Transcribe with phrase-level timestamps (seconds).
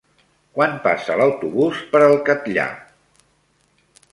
[0.59, 2.67] Quan passa l'autobús per el Catllar?